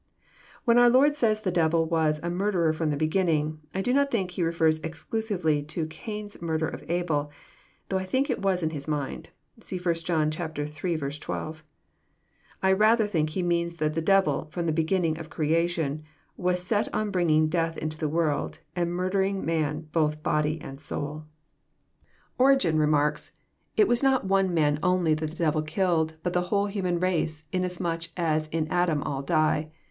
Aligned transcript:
When 0.65 0.79
our 0.79 0.89
Lord 0.89 1.15
says 1.15 1.41
the 1.41 1.51
devil 1.51 1.85
was 1.85 2.19
a 2.23 2.29
"murderer 2.31 2.73
from 2.73 2.89
the 2.89 2.97
beginning," 2.97 3.59
I 3.71 3.83
do 3.83 3.93
not 3.93 4.09
think 4.09 4.31
He 4.31 4.41
refers 4.41 4.79
exclusively 4.79 5.61
to 5.65 5.85
Cain's 5.85 6.41
mur 6.41 6.57
der 6.57 6.67
of 6.69 6.83
Abel, 6.89 7.29
though 7.89 7.99
I 7.99 8.05
think 8.05 8.27
it 8.27 8.41
was 8.41 8.63
in 8.63 8.71
His 8.71 8.87
mind. 8.87 9.29
(See 9.61 9.77
1 9.77 9.93
John 9.97 10.31
Hi. 10.31 10.47
12.) 10.47 11.63
I 12.63 12.71
rather 12.71 13.05
think 13.05 13.29
He 13.29 13.43
means 13.43 13.75
that 13.75 13.93
the 13.93 14.01
devil, 14.01 14.49
flrom 14.51 14.65
the 14.65 14.71
beginning 14.71 15.19
of 15.19 15.29
creation, 15.29 16.01
was 16.35 16.63
set 16.63 16.91
on 16.95 17.11
bringing 17.11 17.47
death 17.47 17.77
into 17.77 17.99
the 17.99 18.09
world, 18.09 18.57
and 18.75 18.95
mar« 18.95 19.11
dering 19.11 19.45
man 19.45 19.81
both 19.91 20.23
body 20.23 20.59
and 20.59 20.81
soul. 20.81 21.25
JOHN, 22.39 22.57
CHAP. 22.57 22.61
vin. 22.63 22.79
119 22.79 22.81
Orlgen 22.81 22.81
remarks: 22.81 23.31
"It 23.77 23.87
was 23.87 24.01
not 24.01 24.25
one 24.25 24.51
man 24.51 24.79
only 24.81 25.13
that 25.13 25.29
the 25.29 25.35
devil 25.35 25.61
killed, 25.61 26.15
but 26.23 26.33
the 26.33 26.41
whole 26.49 26.65
human 26.65 26.99
race, 26.99 27.43
inasmuch 27.51 28.05
as 28.17 28.47
in 28.47 28.67
Adam 28.69 29.03
all 29.03 29.21
die. 29.21 29.71